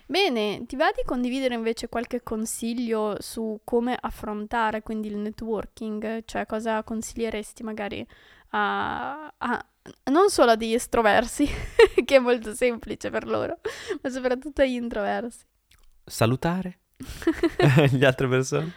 Bene, 0.08 0.66
ti 0.66 0.76
va 0.76 0.90
di 0.96 1.04
condividere 1.06 1.54
invece 1.54 1.90
qualche 1.90 2.24
consiglio 2.24 3.18
su 3.20 3.60
come 3.64 3.96
affrontare 4.00 4.82
quindi 4.82 5.10
il 5.10 5.18
networking? 5.18 6.24
Cioè 6.26 6.48
cosa 6.48 6.82
consiglieresti 6.82 7.62
magari 7.62 8.06
a, 8.50 9.34
a 9.38 9.66
non 10.12 10.30
solo 10.30 10.52
a 10.52 10.56
degli 10.56 10.74
estroversi, 10.74 11.48
che 12.06 12.16
è 12.16 12.20
molto 12.20 12.54
semplice 12.54 13.10
per 13.10 13.26
loro, 13.26 13.60
ma 14.02 14.10
soprattutto 14.10 14.62
agli 14.62 14.76
introversi. 14.76 15.46
Salutare 16.04 16.80
le 17.92 18.06
altre 18.06 18.28
persone. 18.28 18.74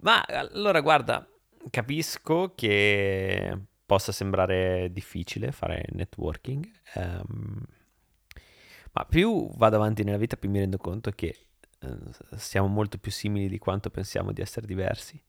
Ma 0.00 0.22
allora 0.22 0.80
guarda, 0.80 1.26
capisco 1.70 2.52
che 2.54 3.58
possa 3.84 4.12
sembrare 4.12 4.90
difficile 4.92 5.50
fare 5.50 5.84
networking, 5.92 6.68
um, 6.94 7.64
ma 8.92 9.04
più 9.04 9.50
vado 9.56 9.76
avanti 9.76 10.04
nella 10.04 10.18
vita 10.18 10.36
più 10.36 10.50
mi 10.50 10.58
rendo 10.58 10.76
conto 10.76 11.10
che 11.10 11.46
uh, 11.80 12.10
siamo 12.36 12.68
molto 12.68 12.98
più 12.98 13.10
simili 13.10 13.48
di 13.48 13.58
quanto 13.58 13.90
pensiamo 13.90 14.32
di 14.32 14.40
essere 14.40 14.66
diversi 14.66 15.20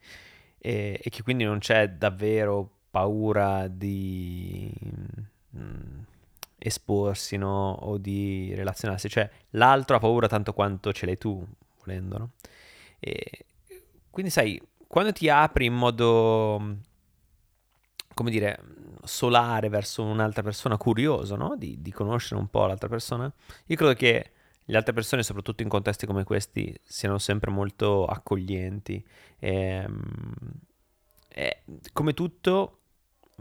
e, 0.58 1.00
e 1.02 1.10
che 1.10 1.24
quindi 1.24 1.46
non 1.46 1.60
c'è 1.60 1.90
davvero 1.90 2.79
paura 2.90 3.68
di 3.68 4.72
mh, 5.50 5.60
mm, 5.60 6.00
esporsi 6.58 7.38
no? 7.38 7.72
o 7.72 7.98
di 7.98 8.54
relazionarsi, 8.56 9.10
cioè 9.10 9.30
l'altro 9.52 9.96
ha 9.96 10.00
paura 10.00 10.28
tanto 10.28 10.54
quanto 10.54 10.92
ce 10.92 11.06
l'hai 11.06 11.18
tu, 11.18 11.46
volendo. 11.80 12.18
No? 12.18 12.30
E 13.00 13.46
quindi 14.10 14.32
sai, 14.32 14.62
quando 14.88 15.12
ti 15.12 15.30
apri 15.30 15.66
in 15.66 15.74
modo, 15.74 16.78
come 18.14 18.32
dire, 18.32 18.60
solare 19.04 19.70
verso 19.70 20.04
un'altra 20.04 20.44
persona, 20.44 20.78
curioso 20.78 21.36
no? 21.36 21.56
di, 21.56 21.82
di 21.82 21.92
conoscere 21.92 22.40
un 22.40 22.48
po' 22.48 22.66
l'altra 22.66 22.90
persona, 22.90 23.32
io 23.66 23.76
credo 23.76 23.94
che 23.94 24.32
le 24.66 24.78
altre 24.78 24.94
persone, 24.94 25.24
soprattutto 25.24 25.64
in 25.64 25.70
contesti 25.70 26.06
come 26.06 26.24
questi, 26.24 26.78
siano 26.84 27.18
sempre 27.18 27.50
molto 27.50 28.06
accoglienti. 28.06 29.04
E, 29.40 29.52
ehm, 29.52 30.34
e, 31.28 31.64
come 31.92 32.14
tutto, 32.14 32.79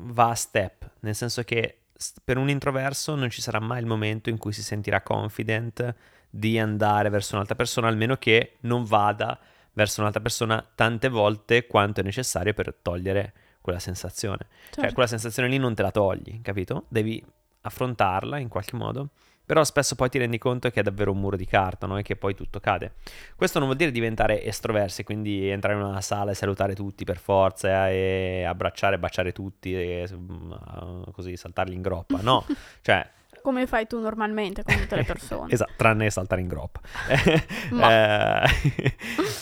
va 0.00 0.31
a 0.31 0.35
step, 0.35 0.90
nel 1.00 1.14
senso 1.14 1.43
che 1.43 1.78
per 2.23 2.37
un 2.37 2.49
introverso 2.49 3.14
non 3.14 3.28
ci 3.28 3.40
sarà 3.40 3.59
mai 3.59 3.81
il 3.81 3.87
momento 3.87 4.31
in 4.31 4.38
cui 4.38 4.52
si 4.52 4.62
sentirà 4.62 5.02
confident 5.02 5.95
di 6.31 6.59
andare 6.59 7.09
verso 7.09 7.35
un'altra 7.35 7.55
persona, 7.55 7.88
almeno 7.88 8.17
che 8.17 8.57
non 8.61 8.85
vada 8.85 9.38
verso 9.73 10.00
un'altra 10.00 10.21
persona 10.21 10.64
tante 10.75 11.09
volte 11.09 11.67
quanto 11.67 12.00
è 12.00 12.02
necessario 12.05 12.55
per 12.55 12.75
togliere 12.81 13.33
quella 13.61 13.78
sensazione. 13.78 14.47
Cioè, 14.49 14.64
certo. 14.64 14.81
Cioè, 14.83 14.93
quella 14.93 15.09
sensazione 15.09 15.49
lì 15.49 15.59
non 15.59 15.75
te 15.75 15.83
la 15.83 15.90
togli, 15.90 16.40
capito? 16.43 16.87
Devi 16.88 17.25
affrontarla 17.62 18.38
in 18.38 18.49
qualche 18.49 18.76
modo 18.76 19.11
però 19.49 19.64
spesso 19.64 19.95
poi 19.95 20.11
ti 20.11 20.19
rendi 20.19 20.37
conto 20.37 20.69
che 20.69 20.81
è 20.81 20.83
davvero 20.83 21.11
un 21.11 21.21
muro 21.21 21.35
di 21.35 21.47
carta 21.47 21.87
no? 21.87 21.97
e 21.97 22.02
che 22.02 22.17
poi 22.17 22.35
tutto 22.35 22.61
cade. 22.61 22.97
Questo 23.35 23.59
non 23.59 23.69
vuol 23.69 23.78
dire 23.78 23.90
diventare 23.90 24.45
estroversi, 24.45 25.05
quindi 25.05 25.49
entrare 25.49 25.78
in 25.78 25.87
una 25.87 26.02
sala 26.02 26.33
e 26.33 26.35
salutare 26.35 26.75
tutti 26.75 27.05
per 27.05 27.17
forza 27.17 27.88
e 27.88 28.45
abbracciare 28.47 28.97
e 28.97 28.99
baciare 28.99 29.33
tutti 29.33 29.75
e 29.75 30.07
mm, 30.12 31.05
così 31.12 31.35
saltarli 31.35 31.75
in 31.75 31.81
groppa, 31.81 32.19
no, 32.21 32.45
cioè 32.83 33.11
come 33.40 33.67
fai 33.67 33.87
tu 33.87 33.99
normalmente 34.00 34.62
con 34.62 34.76
tutte 34.76 34.97
le 34.97 35.05
persone. 35.09 35.50
esatto, 35.50 35.73
tranne 35.78 36.11
saltare 36.11 36.43
in 36.43 36.49
groppa. 36.49 36.81
eh, 37.88 38.97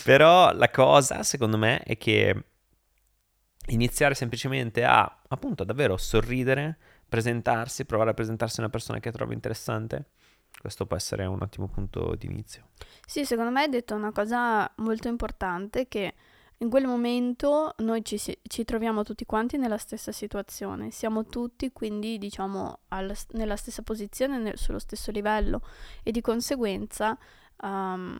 però 0.05 0.53
la 0.53 0.69
cosa, 0.69 1.21
secondo 1.23 1.57
me, 1.57 1.83
è 1.83 1.97
che 1.97 2.43
iniziare 3.65 4.13
semplicemente 4.13 4.85
a, 4.85 5.19
appunto, 5.27 5.65
davvero 5.65 5.97
sorridere, 5.97 6.77
presentarsi, 7.07 7.85
provare 7.85 8.11
a 8.11 8.13
presentarsi 8.13 8.59
a 8.59 8.63
una 8.63 8.71
persona 8.71 8.99
che 8.99 9.11
trovi 9.11 9.33
interessante. 9.33 10.11
Questo 10.59 10.85
può 10.85 10.95
essere 10.95 11.25
un 11.25 11.41
ottimo 11.41 11.67
punto 11.67 12.15
di 12.15 12.25
inizio. 12.25 12.69
Sì, 13.05 13.25
secondo 13.25 13.51
me 13.51 13.61
hai 13.61 13.69
detto 13.69 13.95
una 13.95 14.11
cosa 14.11 14.71
molto 14.77 15.07
importante 15.07 15.87
che 15.87 16.13
in 16.59 16.69
quel 16.69 16.85
momento 16.85 17.75
noi 17.79 18.03
ci, 18.03 18.19
ci 18.19 18.63
troviamo 18.63 19.03
tutti 19.03 19.25
quanti 19.25 19.57
nella 19.57 19.77
stessa 19.77 20.11
situazione, 20.11 20.89
siamo 20.89 21.25
tutti 21.25 21.71
quindi 21.71 22.17
diciamo 22.17 22.79
al, 22.87 23.15
nella 23.33 23.55
stessa 23.55 23.83
posizione, 23.83 24.39
nel, 24.39 24.57
sullo 24.57 24.79
stesso 24.79 25.11
livello 25.11 25.61
e 26.01 26.11
di 26.11 26.21
conseguenza 26.21 27.15
um, 27.61 28.19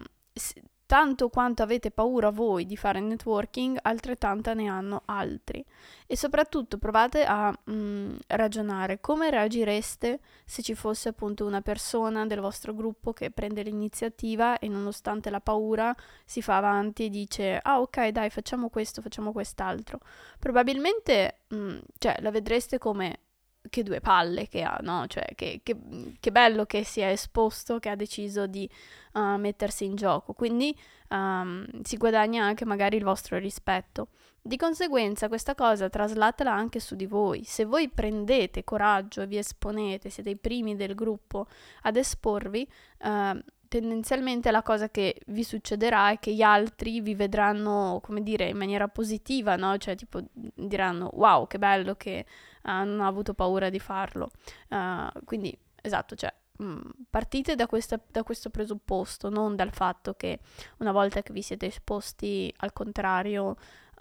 tanto 0.87 1.27
quanto 1.27 1.61
avete 1.61 1.91
paura 1.91 2.31
voi 2.31 2.65
di 2.65 2.77
fare 2.77 3.01
networking, 3.01 3.77
altrettanta 3.81 4.53
ne 4.53 4.67
hanno 4.67 5.03
altri. 5.05 5.63
E 6.07 6.15
soprattutto 6.15 6.77
provate 6.77 7.25
a 7.25 7.53
mm, 7.69 8.15
ragionare 8.27 9.01
come 9.01 9.29
reagireste 9.29 10.21
se 10.45 10.61
ci 10.63 10.73
fosse 10.73 11.09
appunto 11.09 11.45
una 11.45 11.61
persona 11.61 12.25
del 12.25 12.39
vostro 12.39 12.73
gruppo 12.73 13.11
che 13.11 13.29
prende 13.31 13.61
l'iniziativa 13.63 14.57
e 14.59 14.69
nonostante 14.69 15.29
la 15.29 15.41
paura 15.41 15.93
si 16.23 16.41
fa 16.41 16.57
avanti 16.57 17.05
e 17.05 17.09
dice 17.09 17.59
ah 17.61 17.81
ok 17.81 18.07
dai 18.07 18.29
facciamo 18.29 18.69
questo, 18.69 19.01
facciamo 19.01 19.33
quest'altro. 19.33 19.99
Probabilmente 20.39 21.41
mm, 21.53 21.77
cioè, 21.97 22.15
la 22.21 22.31
vedreste 22.31 22.77
come 22.77 23.19
che 23.69 23.83
due 23.83 23.99
palle 23.99 24.47
che 24.47 24.61
ha, 24.63 24.77
no? 24.81 25.05
Cioè, 25.07 25.33
che, 25.35 25.61
che, 25.63 25.75
che 26.19 26.31
bello 26.31 26.65
che 26.65 26.83
si 26.83 27.01
è 27.01 27.09
esposto, 27.09 27.79
che 27.79 27.89
ha 27.89 27.95
deciso 27.95 28.47
di 28.47 28.69
uh, 29.13 29.37
mettersi 29.37 29.85
in 29.85 29.95
gioco. 29.95 30.33
Quindi 30.33 30.77
um, 31.09 31.65
si 31.83 31.97
guadagna 31.97 32.43
anche 32.43 32.65
magari 32.65 32.97
il 32.97 33.03
vostro 33.03 33.37
rispetto. 33.37 34.09
Di 34.41 34.55
conseguenza, 34.55 35.27
questa 35.27 35.55
cosa 35.55 35.89
traslatela 35.89 36.53
anche 36.53 36.79
su 36.79 36.95
di 36.95 37.05
voi. 37.05 37.43
Se 37.43 37.65
voi 37.65 37.89
prendete 37.89 38.63
coraggio 38.63 39.21
e 39.21 39.27
vi 39.27 39.37
esponete, 39.37 40.09
siete 40.09 40.29
i 40.29 40.37
primi 40.37 40.75
del 40.75 40.95
gruppo 40.95 41.47
ad 41.81 41.97
esporvi, 41.97 42.65
uh, 42.99 43.39
tendenzialmente 43.67 44.51
la 44.51 44.63
cosa 44.63 44.89
che 44.89 45.21
vi 45.27 45.43
succederà 45.43 46.11
è 46.11 46.19
che 46.19 46.33
gli 46.33 46.41
altri 46.41 47.01
vi 47.01 47.15
vedranno, 47.15 47.99
come 48.03 48.21
dire, 48.21 48.49
in 48.49 48.57
maniera 48.57 48.87
positiva, 48.87 49.55
no? 49.55 49.77
Cioè, 49.77 49.95
tipo, 49.95 50.21
diranno, 50.31 51.09
wow, 51.13 51.47
che 51.47 51.57
bello 51.57 51.95
che 51.95 52.25
uh, 52.63 52.69
non 52.69 53.01
ha 53.01 53.07
avuto 53.07 53.33
paura 53.33 53.69
di 53.69 53.79
farlo. 53.79 54.31
Uh, 54.69 55.09
quindi, 55.25 55.57
esatto, 55.81 56.15
cioè, 56.15 56.33
mm, 56.61 56.79
partite 57.09 57.55
da, 57.55 57.67
questa, 57.67 57.99
da, 58.09 58.23
questo 58.23 58.49
presupposto, 58.49 59.29
non 59.29 59.55
dal 59.55 59.71
fatto 59.71 60.13
che 60.13 60.39
una 60.77 60.91
volta 60.91 61.21
che 61.21 61.33
vi 61.33 61.41
siete 61.41 61.67
esposti 61.67 62.53
al 62.57 62.73
contrario 62.73 63.55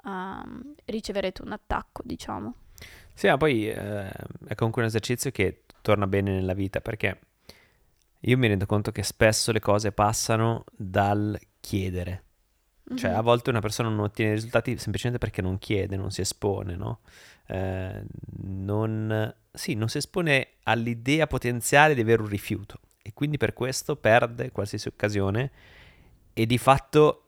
uh, 0.05 0.75
riceverete 0.85 1.43
un 1.43 1.53
attacco, 1.53 2.03
diciamo. 2.05 2.55
Sì, 3.15 3.29
ma 3.29 3.39
poi 3.39 3.69
eh, 3.69 4.11
è 4.47 4.55
comunque 4.55 4.83
un 4.83 4.89
esercizio 4.89 5.31
che 5.31 5.63
torna 5.81 6.07
bene 6.07 6.33
nella 6.33 6.53
vita 6.53 6.83
perché 6.83 7.19
io 8.21 8.39
mi 8.39 8.49
rendo 8.49 8.67
conto 8.67 8.93
che 8.93 9.03
spesso 9.03 9.53
le 9.53 9.61
cose 9.61 9.93
passano 9.93 10.65
dal 10.73 11.39
chiedere. 11.61 12.25
Mm-hmm. 12.89 12.99
Cioè, 12.99 13.11
a 13.11 13.21
volte 13.21 13.51
una 13.51 13.61
persona 13.61 13.89
non 13.89 14.01
ottiene 14.01 14.35
risultati 14.35 14.77
semplicemente 14.79 15.25
perché 15.25 15.43
non 15.43 15.59
chiede, 15.59 15.97
non 15.97 16.11
si 16.11 16.21
espone, 16.21 16.77
no? 16.77 17.01
Eh, 17.47 18.03
non, 18.43 19.35
sì, 19.53 19.75
non 19.75 19.89
si 19.89 19.99
espone 19.99 20.49
all'idea 20.65 21.27
potenziale 21.27 21.95
di 21.95 22.01
avere 22.01 22.23
un 22.23 22.29
rifiuto 22.29 22.81
e 23.03 23.13
quindi 23.13 23.37
per 23.37 23.53
questo 23.53 23.95
perde 23.95 24.51
qualsiasi 24.51 24.89
occasione 24.89 25.51
e 26.33 26.45
di 26.45 26.59
fatto 26.59 27.23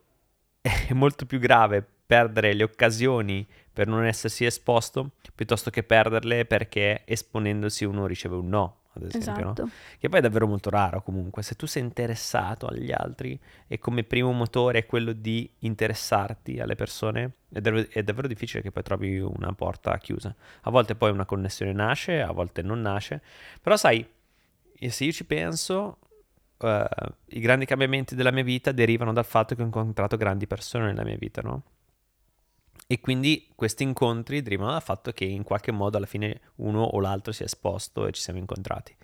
è 0.60 0.92
molto 0.92 1.24
più 1.24 1.38
grave 1.38 1.86
perdere 2.08 2.54
le 2.54 2.62
occasioni 2.62 3.46
per 3.70 3.86
non 3.86 4.06
essersi 4.06 4.46
esposto 4.46 5.10
piuttosto 5.34 5.68
che 5.68 5.82
perderle 5.82 6.46
perché 6.46 7.02
esponendosi 7.04 7.84
uno 7.84 8.06
riceve 8.06 8.36
un 8.36 8.48
no 8.48 8.76
ad 8.94 9.04
esempio, 9.04 9.44
esatto. 9.44 9.62
no? 9.62 9.70
Che 9.98 10.08
poi 10.08 10.18
è 10.18 10.22
davvero 10.22 10.46
molto 10.46 10.70
raro 10.70 11.02
comunque. 11.02 11.42
Se 11.42 11.54
tu 11.54 11.66
sei 11.66 11.82
interessato 11.82 12.66
agli 12.66 12.90
altri 12.90 13.38
e 13.68 13.78
come 13.78 14.02
primo 14.02 14.32
motore 14.32 14.80
è 14.80 14.86
quello 14.86 15.12
di 15.12 15.48
interessarti 15.60 16.58
alle 16.58 16.74
persone, 16.74 17.32
è, 17.52 17.60
dav- 17.60 17.88
è 17.88 18.02
davvero 18.02 18.26
difficile 18.26 18.62
che 18.62 18.72
poi 18.72 18.82
trovi 18.82 19.20
una 19.20 19.52
porta 19.52 19.96
chiusa. 19.98 20.34
A 20.62 20.70
volte 20.70 20.96
poi 20.96 21.10
una 21.10 21.26
connessione 21.26 21.72
nasce, 21.72 22.20
a 22.20 22.32
volte 22.32 22.62
non 22.62 22.80
nasce. 22.80 23.22
Però 23.62 23.76
sai, 23.76 24.04
se 24.88 25.04
io 25.04 25.12
ci 25.12 25.24
penso, 25.24 25.98
uh, 26.56 26.68
i 27.26 27.40
grandi 27.40 27.66
cambiamenti 27.66 28.16
della 28.16 28.32
mia 28.32 28.42
vita 28.42 28.72
derivano 28.72 29.12
dal 29.12 29.26
fatto 29.26 29.54
che 29.54 29.62
ho 29.62 29.66
incontrato 29.66 30.16
grandi 30.16 30.48
persone 30.48 30.86
nella 30.86 31.04
mia 31.04 31.16
vita, 31.16 31.40
no? 31.42 31.62
E 32.86 33.00
quindi 33.00 33.48
questi 33.54 33.82
incontri 33.82 34.42
derivano 34.42 34.72
dal 34.72 34.82
fatto 34.82 35.12
che 35.12 35.24
in 35.24 35.42
qualche 35.42 35.72
modo 35.72 35.96
alla 35.96 36.06
fine 36.06 36.40
uno 36.56 36.82
o 36.82 37.00
l'altro 37.00 37.32
si 37.32 37.42
è 37.42 37.46
esposto 37.46 38.06
e 38.06 38.12
ci 38.12 38.20
siamo 38.20 38.38
incontrati. 38.38 38.96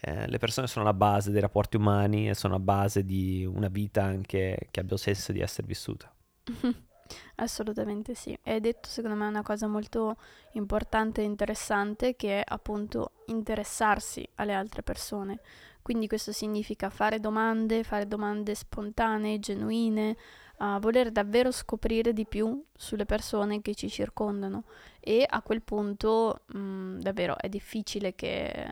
Eh, 0.00 0.28
le 0.28 0.38
persone 0.38 0.66
sono 0.66 0.84
la 0.84 0.92
base 0.92 1.30
dei 1.30 1.40
rapporti 1.40 1.76
umani 1.76 2.28
e 2.28 2.34
sono 2.34 2.54
la 2.54 2.60
base 2.60 3.04
di 3.04 3.44
una 3.44 3.68
vita 3.68 4.02
anche 4.02 4.68
che 4.70 4.80
abbia 4.80 4.96
senso 4.96 5.32
di 5.32 5.40
essere 5.40 5.66
vissuta. 5.66 6.12
Assolutamente 7.36 8.14
sì. 8.14 8.36
Hai 8.44 8.60
detto 8.60 8.88
secondo 8.88 9.16
me 9.16 9.26
una 9.26 9.42
cosa 9.42 9.66
molto 9.66 10.16
importante 10.52 11.20
e 11.20 11.24
interessante 11.24 12.16
che 12.16 12.40
è 12.40 12.44
appunto 12.46 13.12
interessarsi 13.26 14.26
alle 14.36 14.54
altre 14.54 14.82
persone. 14.82 15.40
Quindi 15.82 16.06
questo 16.06 16.32
significa 16.32 16.88
fare 16.88 17.20
domande, 17.20 17.84
fare 17.84 18.08
domande 18.08 18.54
spontanee, 18.54 19.38
genuine, 19.38 20.16
a 20.64 20.78
voler 20.78 21.10
davvero 21.10 21.50
scoprire 21.50 22.12
di 22.12 22.24
più 22.26 22.64
sulle 22.74 23.04
persone 23.04 23.60
che 23.60 23.74
ci 23.74 23.90
circondano 23.90 24.64
e 25.00 25.26
a 25.28 25.42
quel 25.42 25.62
punto 25.62 26.40
mh, 26.46 26.58
mm, 26.58 27.00
davvero 27.00 27.36
è 27.38 27.48
difficile 27.48 28.14
che 28.14 28.66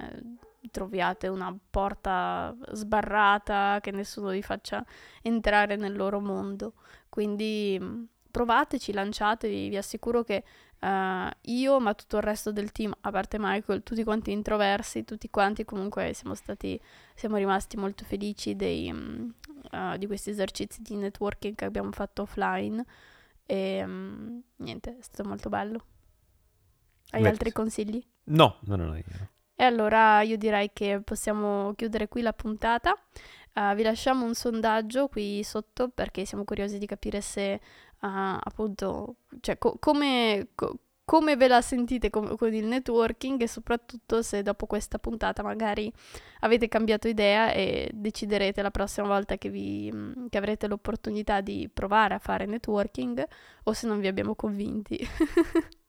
troviate 0.71 1.29
una 1.29 1.55
porta 1.71 2.57
sbarrata 2.71 3.79
che 3.83 3.91
nessuno 3.91 4.31
vi 4.31 4.43
faccia 4.43 4.85
entrare 5.21 5.77
nel 5.77 5.95
loro 5.95 6.21
mondo. 6.21 6.75
Quindi 7.11 7.79
mm, 7.81 8.05
provateci, 8.31 8.93
lanciatevi, 8.93 9.69
vi 9.69 9.77
assicuro 9.77 10.23
che 10.23 10.45
uh, 10.83 11.31
io, 11.43 11.81
ma 11.81 11.95
tutto 11.95 12.17
il 12.17 12.23
resto 12.23 12.53
del 12.53 12.73
team, 12.73 12.93
a 13.01 13.11
parte 13.11 13.39
Michael, 13.39 13.83
tutti 13.83 14.05
quanti 14.05 14.33
introversi, 14.33 15.05
tutti 15.05 15.31
quanti 15.31 15.65
comunque 15.65 16.13
siamo 16.13 16.35
stati, 16.35 16.81
siamo 17.15 17.37
rimasti 17.37 17.77
molto 17.77 18.05
felici 18.05 18.57
dei, 18.57 18.91
um, 18.91 19.33
uh, 19.71 19.97
di 19.97 20.07
questi 20.07 20.31
esercizi 20.31 20.83
di 20.83 20.97
networking 20.97 21.55
che 21.55 21.65
abbiamo 21.65 21.93
fatto 21.93 22.23
offline 22.23 22.85
e 23.47 23.83
um, 23.85 24.43
niente, 24.57 24.99
è 24.99 25.03
stato 25.03 25.29
molto 25.29 25.49
bello. 25.49 25.85
Hai 27.11 27.23
Beh, 27.23 27.29
altri 27.29 27.53
consigli? 27.53 28.05
No, 28.25 28.59
no, 28.63 28.77
no, 28.77 28.87
no. 28.87 28.97
Io. 28.97 29.31
E 29.55 29.65
allora 29.65 30.23
io 30.23 30.37
direi 30.37 30.71
che 30.73 31.01
possiamo 31.05 31.75
chiudere 31.75 32.09
qui 32.09 32.23
la 32.23 32.33
puntata. 32.33 32.97
Uh, 33.55 33.75
vi 33.75 33.83
lasciamo 33.83 34.25
un 34.25 34.35
sondaggio 34.35 35.09
qui 35.09 35.43
sotto 35.45 35.91
perché 35.91 36.25
siamo 36.25 36.45
curiosi 36.45 36.79
di 36.79 36.87
capire 36.87 37.21
se 37.21 37.61
uh, 38.03 38.39
appunto, 38.41 39.17
cioè 39.41 39.59
co- 39.59 39.77
come, 39.79 40.49
co- 40.55 40.79
come 41.05 41.37
ve 41.37 41.49
la 41.49 41.61
sentite 41.61 42.11
con, 42.11 42.37
con, 42.37 42.55
il 42.55 42.67
networking 42.67 43.41
e 43.43 43.49
soprattutto 43.49 44.23
se 44.23 44.43
dopo 44.43 44.67
questa 44.67 44.99
puntata 44.99 45.43
magari 45.43 45.93
avete 46.41 46.69
cambiato 46.69 47.09
idea 47.09 47.53
e 47.53 47.91
deciderete 47.93 48.63
la 48.63 48.71
prossima 48.71 49.07
volta 49.07 49.37
che, 49.37 49.49
vi, 49.49 49.93
che 50.29 50.39
avrete 50.39 50.69
l'opportunità 50.69 51.41
di 51.41 51.69
provare 51.73 52.15
a 52.15 52.19
fare 52.19 52.47
networking 52.47 53.27
o 53.65 53.73
se 53.73 53.87
non 53.87 54.01
vi 54.01 54.07
abbiamo 54.07 54.35
convinti. 54.35 54.99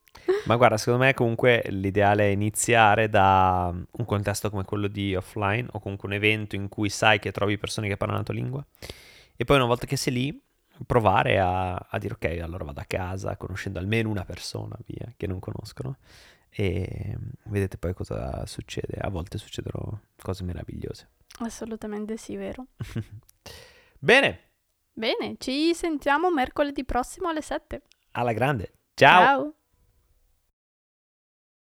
Ma 0.46 0.56
guarda, 0.56 0.76
secondo 0.76 1.04
me 1.04 1.12
comunque 1.12 1.64
l'ideale 1.68 2.24
è 2.24 2.30
iniziare 2.30 3.08
da 3.08 3.70
un 3.72 4.04
contesto 4.04 4.48
come 4.48 4.64
quello 4.64 4.86
di 4.86 5.14
offline 5.14 5.68
o 5.72 5.80
comunque 5.80 6.08
un 6.08 6.14
evento 6.14 6.54
in 6.54 6.68
cui 6.68 6.88
sai 6.88 7.18
che 7.18 7.32
trovi 7.32 7.58
persone 7.58 7.88
che 7.88 7.96
parlano 7.96 8.20
la 8.20 8.24
tua 8.24 8.34
lingua 8.34 8.64
e 9.36 9.44
poi 9.44 9.56
una 9.56 9.66
volta 9.66 9.86
che 9.86 9.96
sei 9.96 10.12
lì 10.12 10.42
provare 10.86 11.38
a, 11.38 11.74
a 11.74 11.98
dire 11.98 12.14
ok, 12.14 12.40
allora 12.42 12.64
vado 12.64 12.80
a 12.80 12.84
casa 12.84 13.36
conoscendo 13.36 13.78
almeno 13.78 14.08
una 14.08 14.24
persona 14.24 14.76
via 14.86 15.12
che 15.16 15.26
non 15.26 15.38
conoscono 15.38 15.98
e 16.50 17.16
vedete 17.44 17.78
poi 17.78 17.94
cosa 17.94 18.46
succede. 18.46 18.96
A 19.00 19.08
volte 19.08 19.38
succedono 19.38 20.02
cose 20.16 20.44
meravigliose. 20.44 21.08
Assolutamente 21.40 22.16
sì, 22.16 22.36
vero. 22.36 22.66
Bene. 23.98 24.40
Bene, 24.92 25.34
ci 25.38 25.74
sentiamo 25.74 26.30
mercoledì 26.30 26.84
prossimo 26.84 27.28
alle 27.28 27.42
7. 27.42 27.82
Alla 28.12 28.32
grande. 28.32 28.72
Ciao. 28.94 29.24
Ciao. 29.24 29.54